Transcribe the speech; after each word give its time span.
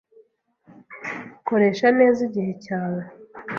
Koresha 1.47 1.87
neza 1.99 2.19
igihe 2.27 2.51
cyawe. 2.63 3.01